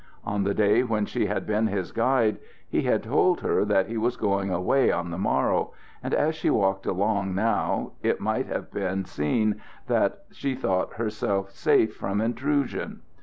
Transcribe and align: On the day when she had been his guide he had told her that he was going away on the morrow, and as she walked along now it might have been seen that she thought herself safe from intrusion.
On 0.25 0.45
the 0.45 0.55
day 0.55 0.81
when 0.81 1.05
she 1.05 1.27
had 1.27 1.45
been 1.45 1.67
his 1.67 1.91
guide 1.91 2.39
he 2.67 2.81
had 2.81 3.03
told 3.03 3.41
her 3.41 3.63
that 3.65 3.85
he 3.85 3.97
was 3.97 4.17
going 4.17 4.49
away 4.49 4.91
on 4.91 5.11
the 5.11 5.17
morrow, 5.19 5.73
and 6.01 6.11
as 6.15 6.33
she 6.33 6.49
walked 6.49 6.87
along 6.87 7.35
now 7.35 7.91
it 8.01 8.19
might 8.19 8.47
have 8.47 8.71
been 8.71 9.05
seen 9.05 9.61
that 9.85 10.23
she 10.31 10.55
thought 10.55 10.93
herself 10.95 11.51
safe 11.51 11.95
from 11.95 12.19
intrusion. 12.19 13.01